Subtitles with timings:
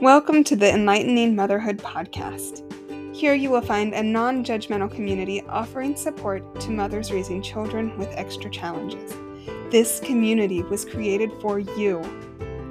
[0.00, 2.64] Welcome to the Enlightening Motherhood Podcast.
[3.14, 8.08] Here you will find a non judgmental community offering support to mothers raising children with
[8.14, 9.14] extra challenges.
[9.68, 12.00] This community was created for you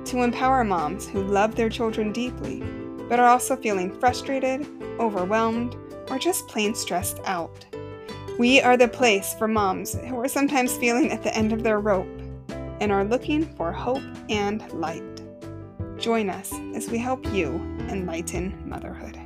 [0.05, 2.64] to empower moms who love their children deeply,
[3.07, 4.66] but are also feeling frustrated,
[5.00, 5.75] overwhelmed,
[6.09, 7.64] or just plain stressed out.
[8.39, 11.80] We are the place for moms who are sometimes feeling at the end of their
[11.80, 12.09] rope
[12.82, 15.04] and are looking for hope and light.
[15.99, 17.55] Join us as we help you
[17.89, 19.20] enlighten motherhood.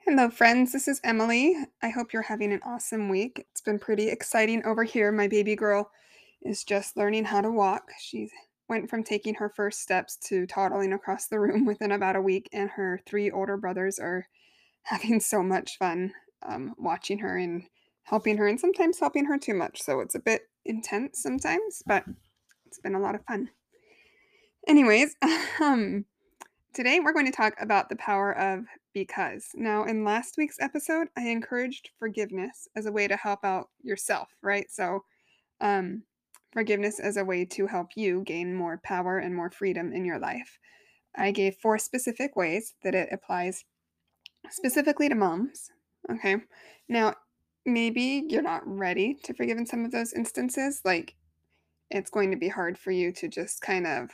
[0.00, 0.72] Hello, friends.
[0.72, 1.54] This is Emily.
[1.80, 3.46] I hope you're having an awesome week.
[3.52, 5.12] It's been pretty exciting over here.
[5.12, 5.92] My baby girl
[6.42, 7.92] is just learning how to walk.
[8.00, 8.28] She
[8.68, 12.48] went from taking her first steps to toddling across the room within about a week,
[12.52, 14.26] and her three older brothers are
[14.82, 16.12] having so much fun
[16.42, 17.62] um, watching her and
[18.02, 19.80] helping her, and sometimes helping her too much.
[19.80, 22.04] So it's a bit intense sometimes, but
[22.66, 23.50] it's been a lot of fun.
[24.66, 25.16] Anyways,
[25.60, 26.04] um,
[26.74, 29.48] today we're going to talk about the power of because.
[29.54, 34.28] Now, in last week's episode, I encouraged forgiveness as a way to help out yourself,
[34.42, 34.66] right?
[34.70, 35.04] So,
[35.60, 36.02] um,
[36.52, 40.18] forgiveness as a way to help you gain more power and more freedom in your
[40.18, 40.58] life.
[41.16, 43.64] I gave four specific ways that it applies
[44.50, 45.70] specifically to moms.
[46.10, 46.36] Okay.
[46.88, 47.14] Now,
[47.66, 50.80] maybe you're not ready to forgive in some of those instances.
[50.84, 51.14] Like,
[51.90, 54.10] it's going to be hard for you to just kind of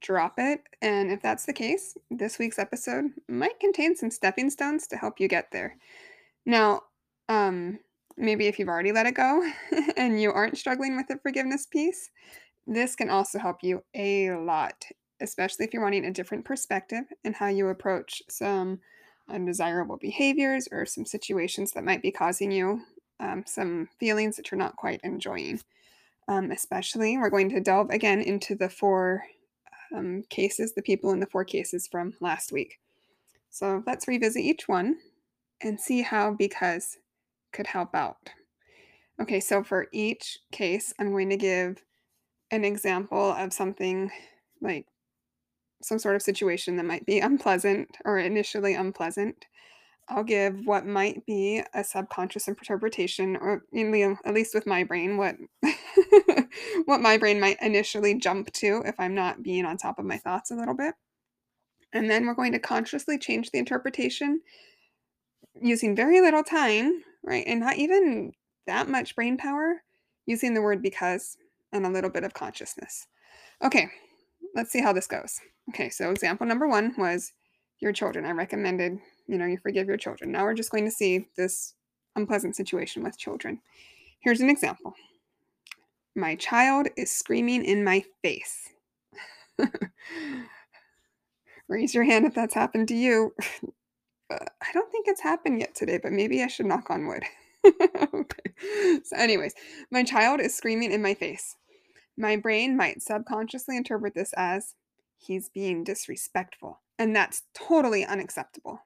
[0.00, 0.60] drop it.
[0.82, 5.20] And if that's the case, this week's episode might contain some stepping stones to help
[5.20, 5.76] you get there.
[6.44, 6.82] Now,
[7.28, 7.78] um,
[8.16, 9.48] maybe if you've already let it go
[9.96, 12.10] and you aren't struggling with the forgiveness piece,
[12.66, 14.84] this can also help you a lot,
[15.20, 18.80] especially if you're wanting a different perspective in how you approach some
[19.28, 22.82] undesirable behaviors or some situations that might be causing you
[23.22, 25.60] um, some feelings that you're not quite enjoying.
[26.28, 29.24] Um, especially, we're going to delve again into the four
[29.94, 32.78] um, cases, the people in the four cases from last week.
[33.50, 34.96] So let's revisit each one
[35.60, 36.98] and see how because
[37.52, 38.30] could help out.
[39.20, 41.82] Okay, so for each case, I'm going to give
[42.50, 44.10] an example of something
[44.60, 44.86] like
[45.82, 49.46] some sort of situation that might be unpleasant or initially unpleasant.
[50.08, 55.36] I'll give what might be a subconscious interpretation, or at least with my brain, what
[56.84, 60.18] what my brain might initially jump to if I'm not being on top of my
[60.18, 60.94] thoughts a little bit.
[61.92, 64.40] And then we're going to consciously change the interpretation
[65.60, 67.44] using very little time, right?
[67.46, 68.32] And not even
[68.66, 69.82] that much brain power,
[70.26, 71.36] using the word because
[71.72, 73.06] and a little bit of consciousness.
[73.62, 73.88] Okay,
[74.54, 75.40] let's see how this goes.
[75.70, 77.32] Okay, so example number one was
[77.80, 78.24] your children.
[78.24, 80.32] I recommended, you know, you forgive your children.
[80.32, 81.74] Now we're just going to see this
[82.16, 83.60] unpleasant situation with children.
[84.20, 84.94] Here's an example
[86.14, 88.70] My child is screaming in my face.
[91.68, 93.34] Raise your hand if that's happened to you.
[94.30, 97.24] Uh, I don't think it's happened yet today, but maybe I should knock on wood.
[97.66, 99.00] okay.
[99.04, 99.54] So, anyways,
[99.90, 101.56] my child is screaming in my face.
[102.16, 104.74] My brain might subconsciously interpret this as
[105.16, 108.80] he's being disrespectful, and that's totally unacceptable.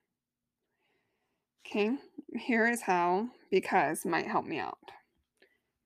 [1.66, 1.96] Okay,
[2.36, 4.78] here is how because might help me out.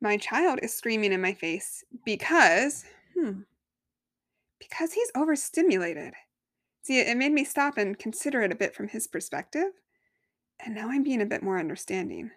[0.01, 2.85] My child is screaming in my face because,
[3.15, 3.41] hmm,
[4.59, 6.15] because he's overstimulated.
[6.83, 9.73] See, it made me stop and consider it a bit from his perspective,
[10.65, 12.31] and now I'm being a bit more understanding.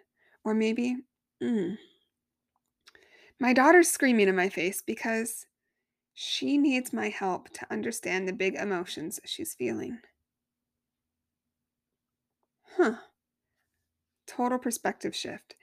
[0.44, 0.96] Or maybe,
[1.42, 1.76] mm,
[3.40, 5.46] my daughter's screaming in my face because
[6.14, 9.98] she needs my help to understand the big emotions she's feeling.
[12.76, 12.94] Huh.
[14.26, 15.56] Total perspective shift.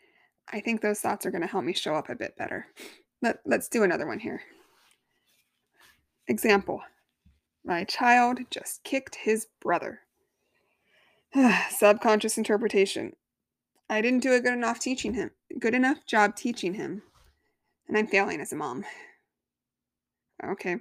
[0.52, 2.68] I think those thoughts are going to help me show up a bit better.
[3.22, 4.42] Let, let's do another one here.
[6.28, 6.82] Example
[7.66, 10.02] My child just kicked his brother.
[11.70, 13.14] Subconscious interpretation.
[13.90, 17.02] I didn't do a good enough teaching him, good enough job teaching him,
[17.92, 18.86] and I'm failing as a mom.
[20.42, 20.78] Okay,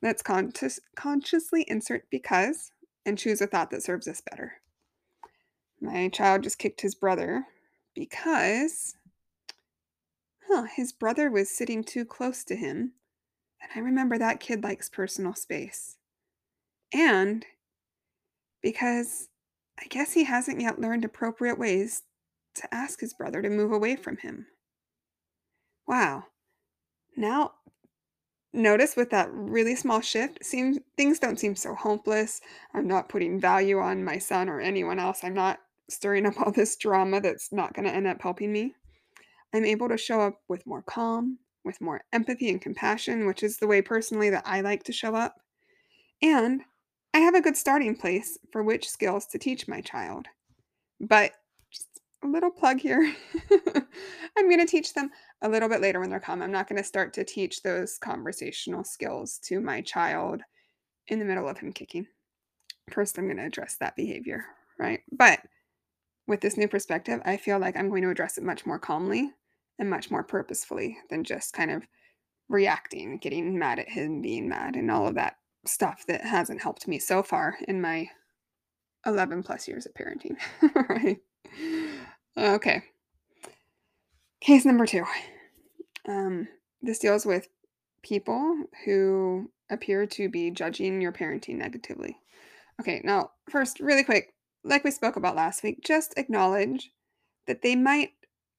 [0.00, 2.70] let's conscious, consciously insert because
[3.04, 4.52] and choose a thought that serves us better.
[5.80, 7.44] My child just kicked his brother
[7.92, 8.94] because
[10.46, 12.92] huh, his brother was sitting too close to him.
[13.60, 15.96] And I remember that kid likes personal space.
[16.94, 17.44] And
[18.62, 19.28] because
[19.80, 22.02] I guess he hasn't yet learned appropriate ways
[22.54, 24.46] to ask his brother to move away from him.
[25.88, 26.24] Wow.
[27.16, 27.52] Now
[28.52, 32.40] notice with that really small shift, seems things don't seem so hopeless.
[32.74, 35.24] I'm not putting value on my son or anyone else.
[35.24, 35.58] I'm not
[35.90, 38.74] stirring up all this drama that's not going to end up helping me.
[39.52, 43.58] I'm able to show up with more calm with more empathy and compassion, which is
[43.58, 45.36] the way personally that I like to show up.
[46.22, 46.62] And
[47.14, 50.26] I have a good starting place for which skills to teach my child.
[51.00, 51.32] But
[52.24, 53.14] a little plug here.
[54.36, 55.10] I'm going to teach them
[55.42, 56.42] a little bit later when they're calm.
[56.42, 60.42] I'm not going to start to teach those conversational skills to my child
[61.08, 62.06] in the middle of him kicking.
[62.90, 64.44] First, I'm going to address that behavior,
[64.78, 65.00] right?
[65.12, 65.40] But
[66.26, 69.30] with this new perspective, I feel like I'm going to address it much more calmly
[69.78, 71.84] and much more purposefully than just kind of
[72.48, 75.36] reacting, getting mad at him, being mad, and all of that
[75.66, 78.08] stuff that hasn't helped me so far in my
[79.06, 80.36] 11 plus years of parenting.
[80.88, 81.18] right.
[82.36, 82.82] Okay.
[84.40, 85.04] Case number two.
[86.06, 86.48] Um,
[86.82, 87.48] this deals with
[88.02, 92.16] people who appear to be judging your parenting negatively.
[92.80, 94.32] Okay, now, first, really quick,
[94.64, 96.90] like we spoke about last week, just acknowledge
[97.46, 98.10] that they might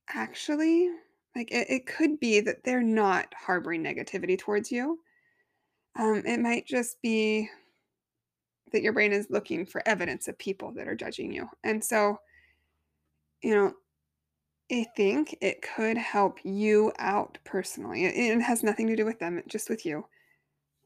[0.10, 0.90] actually,
[1.36, 5.00] like, it, it could be that they're not harboring negativity towards you.
[5.98, 7.50] Um, it might just be
[8.72, 11.48] that your brain is looking for evidence of people that are judging you.
[11.64, 12.20] And so,
[13.42, 13.74] you know,
[14.72, 18.06] I think it could help you out personally.
[18.06, 20.06] It, it has nothing to do with them, just with you,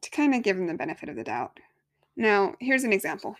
[0.02, 1.58] to kind of give them the benefit of the doubt.
[2.16, 3.36] Now, here's an example.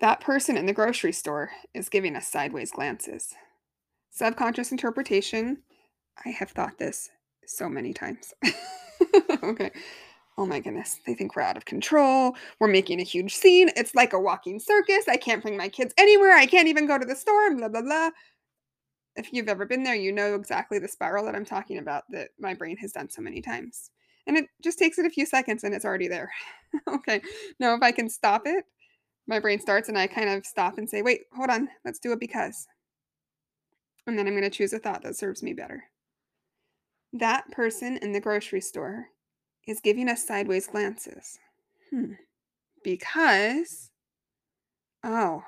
[0.00, 3.34] That person in the grocery store is giving us sideways glances.
[4.10, 5.58] Subconscious interpretation.
[6.24, 7.10] I have thought this
[7.46, 8.32] so many times.
[9.42, 9.70] okay.
[10.40, 11.00] Oh my goodness.
[11.06, 12.34] They think we're out of control.
[12.60, 13.68] We're making a huge scene.
[13.76, 15.06] It's like a walking circus.
[15.06, 16.32] I can't bring my kids anywhere.
[16.32, 17.54] I can't even go to the store.
[17.54, 18.08] Blah, blah, blah.
[19.16, 22.30] If you've ever been there, you know exactly the spiral that I'm talking about that
[22.38, 23.90] my brain has done so many times.
[24.26, 26.30] And it just takes it a few seconds and it's already there.
[26.88, 27.20] okay.
[27.58, 28.64] Now, if I can stop it,
[29.26, 32.12] my brain starts and I kind of stop and say, wait, hold on, let's do
[32.12, 32.66] it because.
[34.06, 35.84] And then I'm going to choose a thought that serves me better.
[37.12, 39.08] That person in the grocery store
[39.66, 41.38] is giving us sideways glances.
[41.90, 42.12] Hmm.
[42.82, 43.90] Because,
[45.04, 45.42] oh,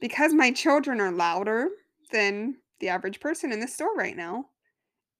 [0.00, 1.68] because my children are louder
[2.12, 4.46] than the average person in the store right now.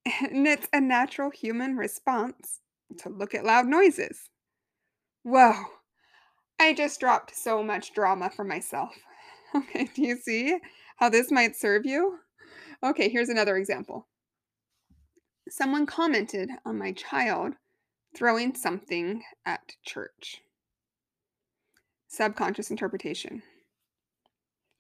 [0.20, 2.60] And it's a natural human response
[2.98, 4.30] to look at loud noises.
[5.24, 5.54] Whoa,
[6.60, 8.94] I just dropped so much drama for myself.
[9.54, 10.58] Okay, do you see
[10.96, 12.18] how this might serve you?
[12.82, 14.06] Okay, here's another example.
[15.48, 17.54] Someone commented on my child
[18.16, 20.40] throwing something at church.
[22.08, 23.42] Subconscious interpretation.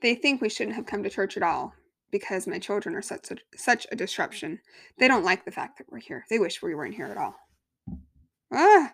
[0.00, 1.74] They think we shouldn't have come to church at all
[2.10, 4.60] because my children are such a, such a disruption.
[4.98, 6.24] They don't like the fact that we're here.
[6.30, 7.34] They wish we weren't here at all.
[8.52, 8.92] Ah,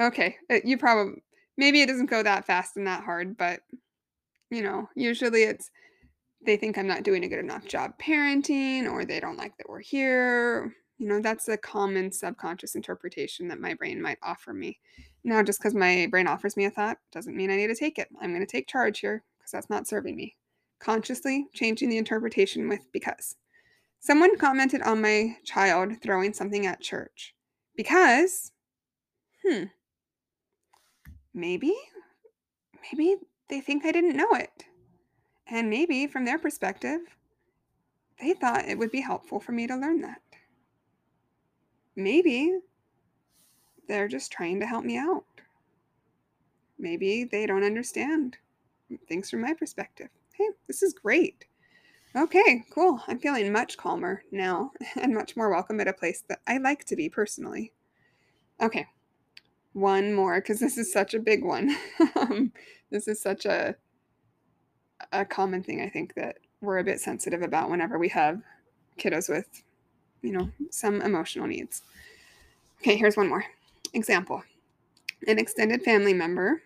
[0.00, 0.36] okay.
[0.50, 1.22] Uh, you probably
[1.58, 3.60] maybe it doesn't go that fast and that hard, but
[4.50, 5.70] you know, usually it's
[6.44, 9.68] they think I'm not doing a good enough job parenting or they don't like that
[9.68, 10.72] we're here.
[11.02, 14.78] You know, that's a common subconscious interpretation that my brain might offer me.
[15.24, 17.98] Now, just because my brain offers me a thought doesn't mean I need to take
[17.98, 18.06] it.
[18.20, 20.36] I'm going to take charge here because that's not serving me
[20.78, 23.34] consciously changing the interpretation with because.
[23.98, 27.34] Someone commented on my child throwing something at church.
[27.76, 28.52] Because,
[29.44, 29.64] hmm,
[31.34, 31.74] maybe,
[32.92, 33.16] maybe
[33.48, 34.66] they think I didn't know it.
[35.48, 37.00] And maybe from their perspective,
[38.20, 40.20] they thought it would be helpful for me to learn that.
[41.96, 42.58] Maybe
[43.88, 45.24] they're just trying to help me out.
[46.78, 48.38] Maybe they don't understand
[49.08, 50.08] things from my perspective.
[50.32, 51.44] Hey, this is great.
[52.14, 53.00] Okay, cool.
[53.08, 56.84] I'm feeling much calmer now and much more welcome at a place that I like
[56.86, 57.72] to be personally.
[58.60, 58.86] Okay,
[59.72, 61.74] one more because this is such a big one.
[62.16, 62.52] um,
[62.90, 63.76] this is such a
[65.10, 68.42] a common thing I think that we're a bit sensitive about whenever we have
[68.98, 69.62] kiddos with,
[70.22, 71.82] you know, some emotional needs.
[72.80, 73.44] Okay, here's one more
[73.92, 74.42] example.
[75.26, 76.62] An extended family member.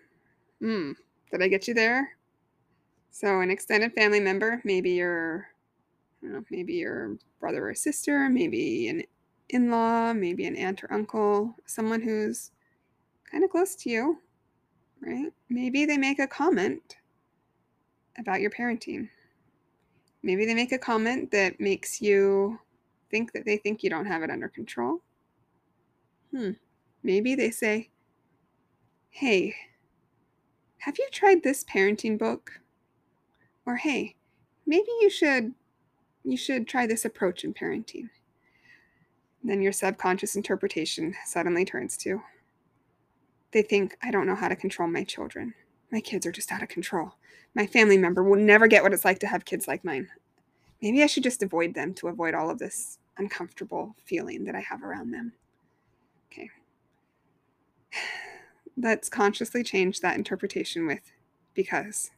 [0.61, 0.93] Hmm,
[1.31, 2.17] did I get you there?
[3.11, 5.49] So an extended family member, maybe your
[6.23, 9.03] know, maybe your brother or sister, maybe an
[9.49, 12.51] in-law, maybe an aunt or uncle, someone who's
[13.31, 14.19] kind of close to you,
[15.01, 15.33] right?
[15.49, 16.97] Maybe they make a comment
[18.19, 19.09] about your parenting.
[20.23, 22.59] Maybe they make a comment that makes you
[23.17, 25.01] think that they think you don't have it under control.
[26.31, 26.51] Hmm.
[27.03, 27.89] Maybe they say,
[29.09, 29.55] Hey,
[30.81, 32.61] have you tried this parenting book?
[33.65, 34.17] Or hey,
[34.67, 35.55] maybe you should
[36.25, 38.11] you should try this approach in parenting.
[39.43, 42.21] Then your subconscious interpretation suddenly turns to
[43.53, 45.55] they think I don't know how to control my children.
[45.91, 47.15] My kids are just out of control.
[47.55, 50.09] My family member will never get what it's like to have kids like mine.
[50.83, 54.61] Maybe I should just avoid them to avoid all of this uncomfortable feeling that I
[54.61, 55.33] have around them.
[56.31, 56.51] Okay.
[58.77, 61.13] Let's consciously change that interpretation with
[61.55, 62.11] because.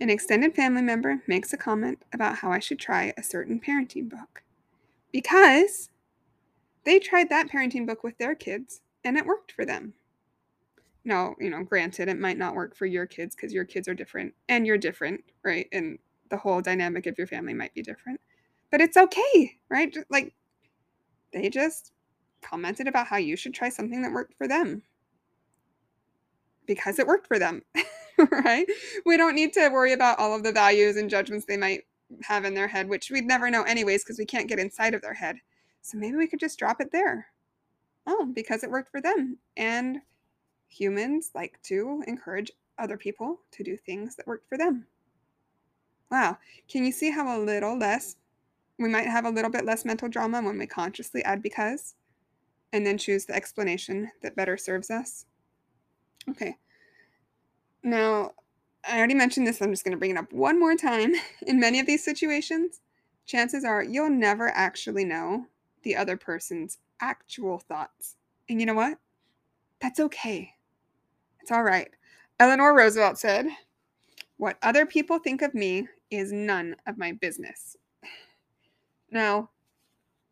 [0.00, 4.10] An extended family member makes a comment about how I should try a certain parenting
[4.10, 4.42] book.
[5.12, 5.90] Because
[6.84, 9.94] they tried that parenting book with their kids and it worked for them.
[11.04, 13.94] Now, you know, granted, it might not work for your kids because your kids are
[13.94, 15.68] different and you're different, right?
[15.72, 15.98] And
[16.30, 18.20] the whole dynamic of your family might be different.
[18.72, 19.96] But it's okay, right?
[20.10, 20.34] Like,
[21.32, 21.92] they just
[22.42, 24.82] commented about how you should try something that worked for them
[26.66, 27.62] because it worked for them,
[28.30, 28.66] right?
[29.06, 31.82] We don't need to worry about all of the values and judgments they might
[32.22, 35.02] have in their head, which we'd never know anyways because we can't get inside of
[35.02, 35.36] their head.
[35.82, 37.26] So maybe we could just drop it there.
[38.06, 39.38] Oh, because it worked for them.
[39.56, 40.00] And
[40.68, 44.86] humans like to encourage other people to do things that worked for them.
[46.10, 46.38] Wow.
[46.68, 48.16] Can you see how a little less,
[48.78, 51.94] we might have a little bit less mental drama when we consciously add because
[52.72, 55.26] and then choose the explanation that better serves us?
[56.28, 56.56] Okay.
[57.82, 58.32] Now,
[58.88, 59.60] I already mentioned this.
[59.60, 61.12] I'm just going to bring it up one more time.
[61.46, 62.80] In many of these situations,
[63.26, 65.46] chances are you'll never actually know
[65.82, 68.16] the other person's actual thoughts.
[68.48, 68.98] And you know what?
[69.80, 70.54] That's okay.
[71.40, 71.88] It's all right.
[72.38, 73.46] Eleanor Roosevelt said,
[74.36, 77.76] What other people think of me is none of my business.
[79.12, 79.50] Now,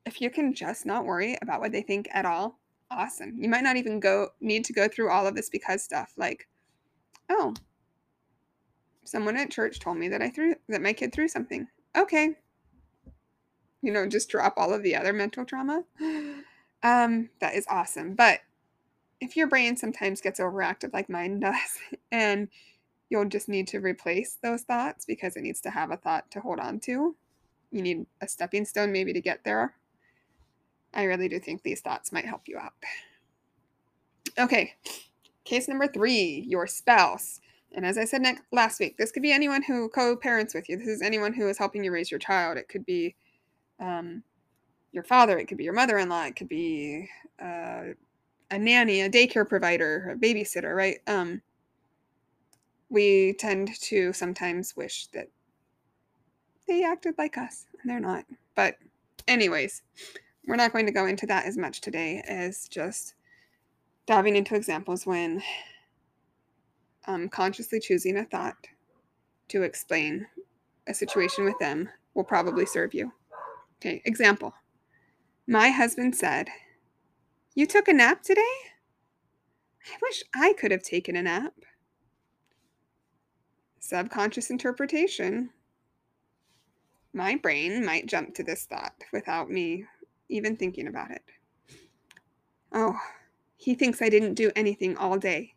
[0.07, 2.59] if you can just not worry about what they think at all,
[2.91, 3.37] awesome.
[3.39, 6.49] You might not even go need to go through all of this because stuff like,
[7.29, 7.55] oh,
[9.05, 11.69] someone at church told me that I threw that my kid threw something.
[11.97, 12.37] Okay.
[13.83, 15.85] You know, just drop all of the other mental trauma.
[16.83, 18.15] Um, that is awesome.
[18.15, 18.41] But
[19.21, 21.79] if your brain sometimes gets overactive like mine does,
[22.11, 22.49] and
[23.11, 26.41] you'll just need to replace those thoughts because it needs to have a thought to
[26.41, 27.17] hold on to.
[27.71, 29.75] You need a stepping stone maybe to get there.
[30.93, 32.73] I really do think these thoughts might help you out.
[34.39, 34.75] Okay,
[35.45, 37.41] case number three your spouse.
[37.73, 40.69] And as I said next, last week, this could be anyone who co parents with
[40.69, 40.77] you.
[40.77, 42.59] This is anyone who is helping you raise your child.
[42.59, 43.15] It could be
[43.79, 44.25] um,
[44.93, 47.09] your father, it could be your mother in law, it could be
[47.41, 47.85] uh,
[48.51, 50.99] a nanny, a daycare provider, a babysitter, right?
[51.07, 51.43] Um,
[52.89, 55.29] we tend to sometimes wish that
[56.71, 58.25] they acted like us, and they're not.
[58.55, 58.77] But,
[59.27, 59.83] anyways,
[60.47, 63.15] we're not going to go into that as much today as just
[64.07, 65.43] diving into examples when
[67.09, 68.69] um, consciously choosing a thought
[69.49, 70.29] to explain
[70.87, 73.13] a situation with them will probably serve you.
[73.79, 74.55] Okay, example.
[75.49, 76.49] My husband said,
[77.55, 78.43] You took a nap today?
[79.93, 81.55] I wish I could have taken a nap.
[83.81, 85.51] Subconscious interpretation.
[87.13, 89.85] My brain might jump to this thought without me
[90.29, 91.23] even thinking about it.
[92.73, 92.99] Oh,
[93.57, 95.55] he thinks I didn't do anything all day.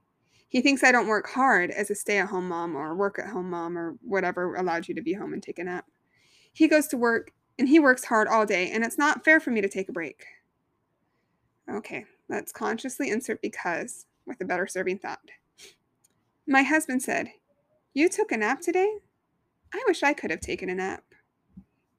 [0.48, 3.30] He thinks I don't work hard as a stay at home mom or work at
[3.30, 5.86] home mom or whatever allowed you to be home and take a nap.
[6.52, 9.52] He goes to work and he works hard all day, and it's not fair for
[9.52, 10.26] me to take a break.
[11.70, 15.30] Okay, let's consciously insert because with a better serving thought.
[16.48, 17.30] My husband said,
[17.94, 18.92] You took a nap today?
[19.74, 21.04] I wish I could have taken a nap.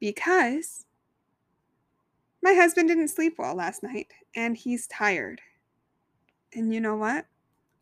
[0.04, 0.84] Because
[2.42, 5.40] my husband didn't sleep well last night, and he's tired.
[6.52, 7.24] And you know what?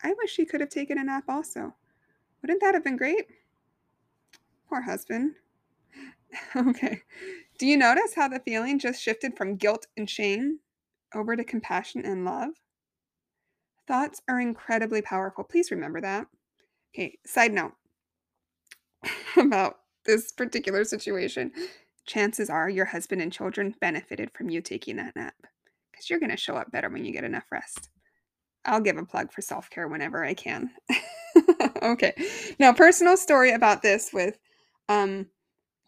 [0.04, 1.74] I wish he could have taken a nap also.
[2.40, 3.26] Wouldn't that have been great?
[4.68, 5.32] Poor husband.
[6.56, 7.00] okay.
[7.58, 10.60] Do you notice how the feeling just shifted from guilt and shame
[11.16, 12.50] over to compassion and love?
[13.88, 15.42] Thoughts are incredibly powerful.
[15.42, 16.28] Please remember that.
[16.94, 17.72] Okay, side note
[19.36, 21.50] about this particular situation
[22.06, 25.34] chances are your husband and children benefited from you taking that nap
[25.90, 27.90] because you're going to show up better when you get enough rest.
[28.64, 30.70] I'll give a plug for self care whenever I can.
[31.82, 32.14] okay.
[32.58, 34.38] Now, personal story about this with
[34.88, 35.26] um,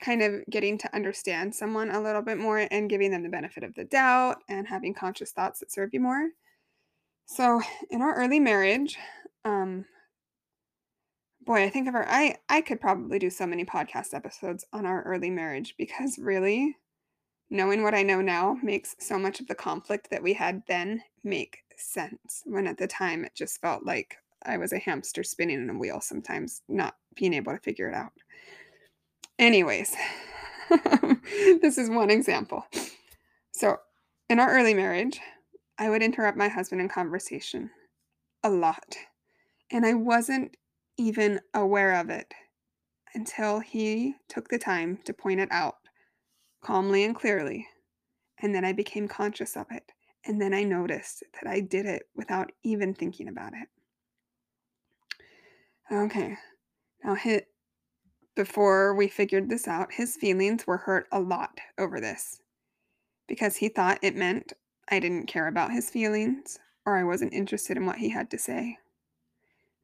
[0.02, 3.62] kind of getting to understand someone a little bit more and giving them the benefit
[3.62, 6.30] of the doubt and having conscious thoughts that serve you more.
[7.26, 8.98] So, in our early marriage,
[9.44, 9.84] um,
[11.44, 14.86] boy, I think of our I I could probably do so many podcast episodes on
[14.86, 16.76] our early marriage because really
[17.50, 21.02] knowing what I know now makes so much of the conflict that we had then
[21.22, 22.42] make sense.
[22.44, 25.78] When at the time it just felt like I was a hamster spinning in a
[25.78, 28.12] wheel sometimes, not being able to figure it out.
[29.38, 29.94] Anyways,
[31.62, 32.66] this is one example.
[33.52, 33.78] So,
[34.28, 35.20] in our early marriage,
[35.78, 37.70] I would interrupt my husband in conversation
[38.42, 38.96] a lot.
[39.70, 40.56] And I wasn't
[40.96, 42.32] even aware of it
[43.14, 45.76] until he took the time to point it out
[46.62, 47.66] calmly and clearly
[48.44, 49.92] and then I became conscious of it,
[50.26, 53.68] and then I noticed that I did it without even thinking about it.
[55.90, 56.36] Okay,
[57.02, 57.48] now hit
[58.34, 62.40] before we figured this out, his feelings were hurt a lot over this
[63.28, 64.52] because he thought it meant
[64.90, 68.38] I didn't care about his feelings or I wasn't interested in what he had to
[68.38, 68.78] say.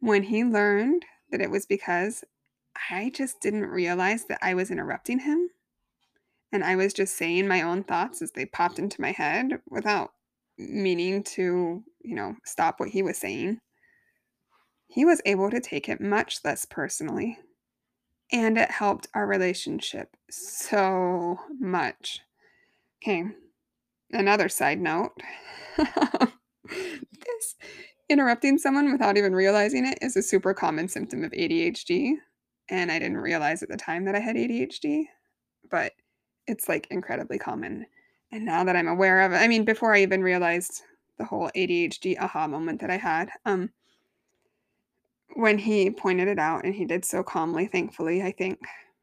[0.01, 2.25] When he learned that it was because
[2.91, 5.51] I just didn't realize that I was interrupting him
[6.53, 10.13] and I was just saying my own thoughts as they popped into my head without
[10.59, 13.59] meaning to, you know, stop what he was saying,
[14.89, 17.39] he was able to take it much less personally.
[18.33, 22.21] And it helped our relationship so much.
[23.03, 23.25] Okay,
[24.13, 25.13] another side note.
[25.77, 27.57] this
[28.11, 32.15] interrupting someone without even realizing it is a super common symptom of ADHD.
[32.69, 35.05] And I didn't realize at the time that I had ADHD,
[35.71, 35.93] but
[36.47, 37.87] it's like incredibly common.
[38.33, 40.83] And now that I'm aware of it, I mean, before I even realized
[41.19, 43.71] the whole ADHD aha moment that I had, um,
[45.35, 48.59] when he pointed it out and he did so calmly, thankfully, I think.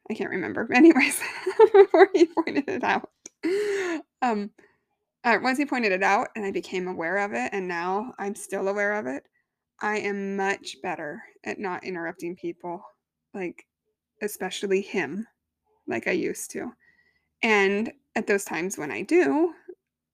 [0.10, 0.68] I can't remember.
[0.74, 1.20] Anyways,
[1.74, 3.10] before he pointed it out,
[4.22, 4.52] um,
[5.28, 8.34] uh, once he pointed it out and I became aware of it, and now I'm
[8.34, 9.24] still aware of it,
[9.82, 12.82] I am much better at not interrupting people,
[13.34, 13.66] like,
[14.22, 15.28] especially him,
[15.86, 16.72] like I used to.
[17.44, 19.54] And at those times when I do,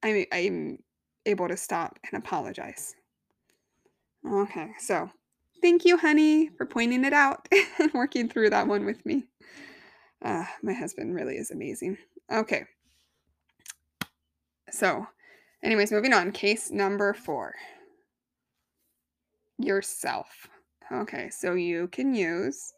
[0.01, 0.79] I, I'm
[1.27, 2.95] able to stop and apologize.
[4.27, 5.11] Okay, so
[5.61, 7.47] thank you, honey, for pointing it out
[7.79, 9.25] and working through that one with me.
[10.23, 11.97] Uh, my husband really is amazing.
[12.31, 12.65] Okay.
[14.73, 15.05] So,
[15.61, 16.31] anyways, moving on.
[16.31, 17.53] Case number four
[19.59, 20.47] yourself.
[20.91, 22.73] Okay, so you can use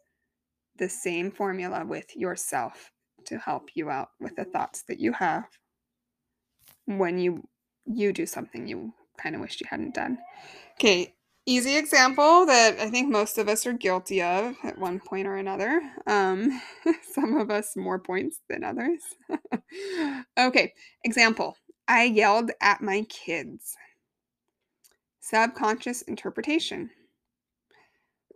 [0.76, 2.90] the same formula with yourself
[3.24, 5.46] to help you out with the thoughts that you have
[6.84, 7.48] when you
[7.86, 10.18] you do something you kind of wished you hadn't done.
[10.74, 11.14] Okay,
[11.46, 15.36] easy example that I think most of us are guilty of at one point or
[15.36, 15.80] another.
[16.06, 16.60] Um,
[17.14, 19.00] some of us more points than others.
[20.38, 21.56] okay, example
[21.88, 23.76] I yelled at my kids.
[25.20, 26.90] Subconscious interpretation.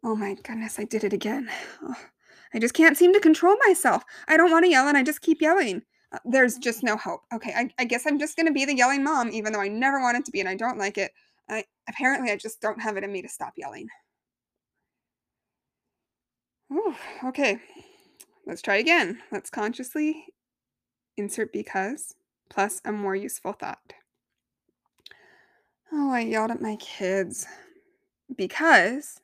[0.03, 1.49] Oh my goodness, I did it again.
[1.83, 1.95] Oh,
[2.55, 4.03] I just can't seem to control myself.
[4.29, 5.83] I don't want to yell and I just keep yelling.
[6.13, 7.21] Uh, there's just no hope.
[7.33, 9.69] Okay, I, I guess I'm just going to be the yelling mom, even though I
[9.69, 11.13] never wanted to be and I don't like it.
[11.49, 13.89] I, apparently, I just don't have it in me to stop yelling.
[16.73, 17.59] Ooh, okay,
[18.47, 19.21] let's try again.
[19.33, 20.25] Let's consciously
[21.17, 22.15] insert because
[22.51, 23.95] plus a more useful thought.
[25.93, 27.47] Oh, I yelled at my kids
[28.37, 29.21] because.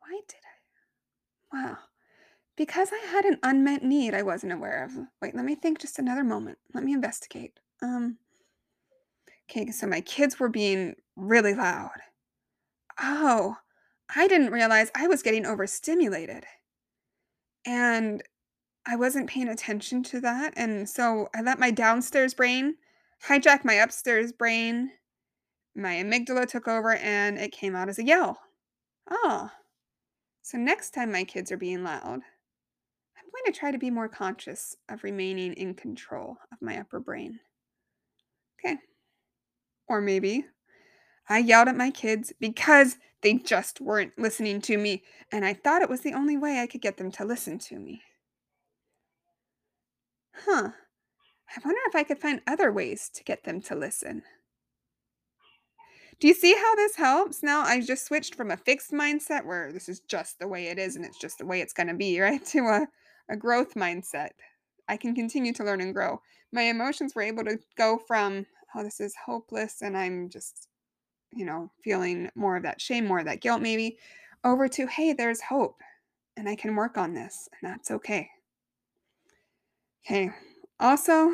[0.00, 0.36] Why did
[1.54, 1.56] I?
[1.56, 1.78] Wow.
[2.56, 4.92] Because I had an unmet need I wasn't aware of.
[5.20, 6.58] Wait, let me think just another moment.
[6.74, 7.58] Let me investigate.
[7.82, 8.18] Um,
[9.50, 11.90] okay, so my kids were being really loud.
[13.00, 13.56] Oh,
[14.14, 16.44] I didn't realize I was getting overstimulated.
[17.66, 18.22] And
[18.86, 20.54] I wasn't paying attention to that.
[20.56, 22.76] And so I let my downstairs brain
[23.28, 24.90] hijack my upstairs brain.
[25.74, 28.38] My amygdala took over and it came out as a yell.
[29.10, 29.50] Oh,
[30.42, 34.08] so next time my kids are being loud, I'm going to try to be more
[34.08, 37.40] conscious of remaining in control of my upper brain.
[38.58, 38.78] Okay.
[39.88, 40.46] Or maybe
[41.28, 45.82] I yelled at my kids because they just weren't listening to me, and I thought
[45.82, 48.02] it was the only way I could get them to listen to me.
[50.44, 50.70] Huh.
[51.48, 54.22] I wonder if I could find other ways to get them to listen.
[56.18, 57.42] Do you see how this helps?
[57.42, 60.78] Now I just switched from a fixed mindset where this is just the way it
[60.78, 62.44] is and it's just the way it's going to be, right?
[62.46, 62.86] To a,
[63.30, 64.30] a growth mindset.
[64.88, 66.20] I can continue to learn and grow.
[66.52, 70.68] My emotions were able to go from, oh, this is hopeless and I'm just,
[71.32, 73.98] you know, feeling more of that shame, more of that guilt, maybe,
[74.44, 75.80] over to, hey, there's hope
[76.36, 78.30] and I can work on this and that's okay.
[80.06, 80.30] Okay.
[80.78, 81.32] Also,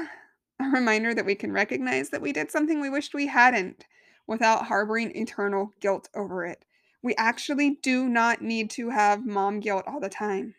[0.58, 3.84] a reminder that we can recognize that we did something we wished we hadn't
[4.26, 6.64] without harboring eternal guilt over it.
[7.02, 10.54] We actually do not need to have mom guilt all the time.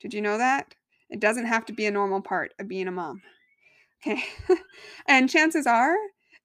[0.00, 0.74] Did you know that?
[1.08, 3.22] It doesn't have to be a normal part of being a mom.
[4.02, 4.22] Okay.
[5.08, 5.96] and chances are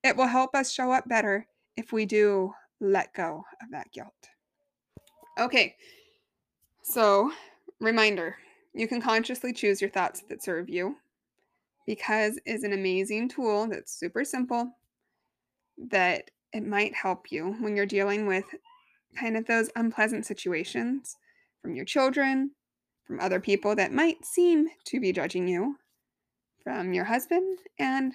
[0.03, 4.29] it will help us show up better if we do let go of that guilt.
[5.37, 5.75] Okay.
[6.83, 7.31] So,
[7.81, 8.37] reminder
[8.73, 10.97] you can consciously choose your thoughts that serve you
[11.85, 14.71] because is an amazing tool that's super simple
[15.77, 18.45] that it might help you when you're dealing with
[19.17, 21.17] kind of those unpleasant situations
[21.61, 22.51] from your children,
[23.05, 25.77] from other people that might seem to be judging you,
[26.63, 28.13] from your husband, and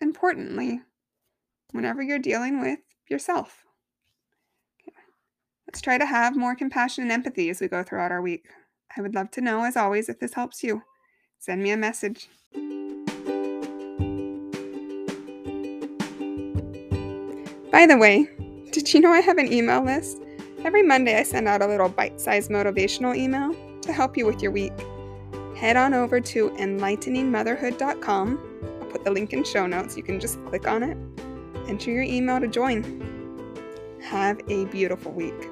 [0.00, 0.80] importantly,
[1.72, 3.64] whenever you're dealing with yourself.
[5.66, 8.46] Let's try to have more compassion and empathy as we go throughout our week.
[8.96, 10.82] I would love to know, as always, if this helps you.
[11.38, 12.28] Send me a message.
[17.70, 18.28] By the way,
[18.72, 20.22] did you know I have an email list?
[20.64, 24.42] Every Monday, I send out a little bite sized motivational email to help you with
[24.42, 24.72] your week.
[25.56, 28.80] Head on over to enlighteningmotherhood.com.
[28.80, 29.96] I'll put the link in show notes.
[29.96, 30.96] You can just click on it,
[31.68, 33.14] enter your email to join.
[34.02, 35.50] Have a beautiful week.